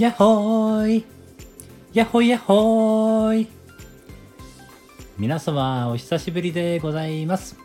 [0.00, 1.04] やっほーい。
[1.92, 3.48] やっほいやっほーい。
[5.18, 7.58] 皆様お久しぶりでございます。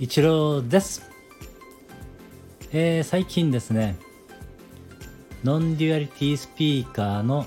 [0.00, 1.08] 一郎です。
[2.72, 3.96] えー、最近ですね
[5.44, 7.46] ノンデュアリティスピーカーの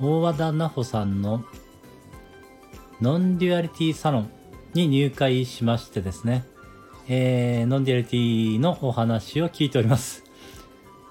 [0.00, 1.44] 大和田菜穂さんの
[3.00, 4.30] ノンデュアリティサロン
[4.74, 6.44] に入会しましてですね、
[7.08, 10.23] えー、ノンデュアリティのお話を聞いております。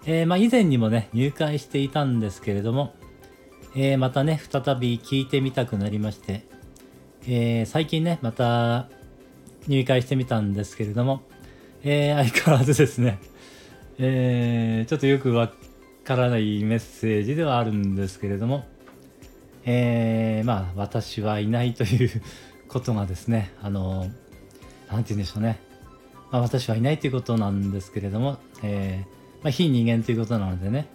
[0.06, 2.94] えー、まあ以前にもね、入会していたんですけれども、
[3.76, 6.46] えー、またね、再び聞いてみたくなりまして、
[7.26, 8.90] えー、最近ね、また
[9.68, 11.24] 入会してみたんですけれども、
[11.84, 13.20] え、相変わらずですね、
[13.98, 15.52] え、ちょっとよくわ
[16.04, 18.66] からないメッセージではあるんですけれども、
[19.66, 22.22] え、まあ、私はいないという
[22.68, 24.12] ことがですね、あの、
[24.92, 25.60] なんて言うんでしょうね。
[26.32, 30.88] まあ、私はいないということなんですけれども、えー、まあ、非人間ということなのでね、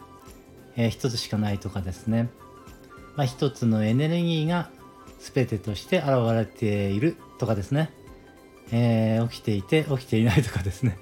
[0.77, 2.31] えー、一つしかないとかですね、
[3.14, 4.70] まあ、一つのエネルギーが
[5.19, 7.91] 全てとして現れているとかですね、
[8.72, 10.98] えー、起きていて起きていないとかですね、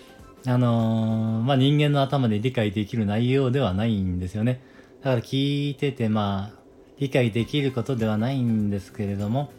[0.46, 4.60] あのー、まあ、人間の頭で理解できる内容ではないんですよね。
[5.02, 6.60] だから聞いてて、まあ、
[6.98, 9.50] 理解できることではないんですけれども、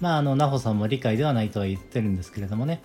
[0.00, 2.80] まあ、あの、菜穂さんも理解ではないとは言ってるんですけれどもね、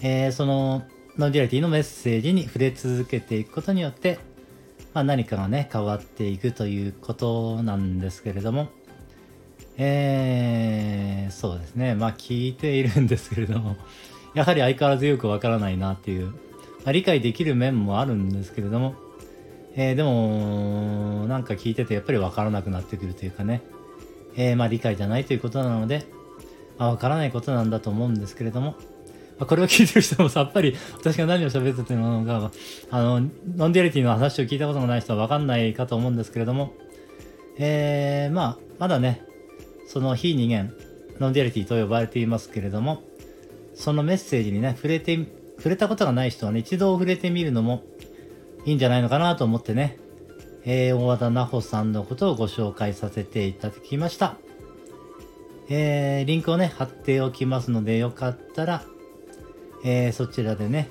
[0.00, 0.82] えー、その、
[1.18, 4.18] ノンデュアリティのメッセージに触れ続けていくことによって、
[4.94, 8.68] まあ、何かがね、変わっていくということなんですけれども、
[9.76, 11.94] えー、そうですね。
[11.94, 13.76] まあ、聞いているんですけれども、
[14.34, 16.34] やはり相変わらずよくわからないなっていう、ま
[16.86, 18.94] あ、理解できる面もあるんですけれども、
[19.74, 23.62] えー、でも、なんか聞いててやっぱりわからなくなってくるというかね、
[24.36, 26.04] えー、まあ理解じゃないということなので、
[26.78, 28.74] まあ、わからないことなんだと思うんですけれども、
[29.40, 32.52] まあ、これを聞いてる人もさっぱり私が何を喋ってるのか、
[32.90, 33.20] あの、
[33.56, 36.74] ノンデュアリティの話を聞いたことがない人はわかんないかと思うんですけれども、
[37.56, 39.24] えー、まあ、まだね、
[39.86, 40.74] その非二元、
[41.18, 43.02] ノンデュアリティと呼ばれていますけれども、
[43.74, 45.18] そのメッセージにね、触れて、
[45.56, 47.82] 触れたことがない人はね、一度触れてみるのも
[48.66, 49.98] いいんじゃないのかなと思ってね、
[50.66, 54.36] えー、大和田菜穂さんのことをご紹介させていただきました。
[55.70, 58.84] えー、リンクをね、貼っておきますので、よかったら、
[59.84, 60.90] えー、そちらでね、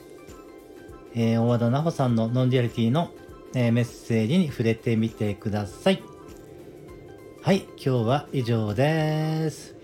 [1.16, 3.12] えー、大和田奈穂さんのノンデュアリティの、
[3.54, 6.04] えー、メッセージに触れてみてください。
[7.42, 9.76] はい、今日は以上です。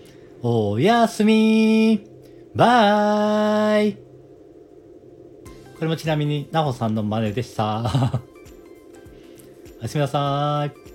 [0.42, 2.06] おやすみ
[2.54, 3.94] バイ
[5.76, 7.80] これもちなみに、なほさんの真似でした。
[9.80, 10.85] おやすみなさい。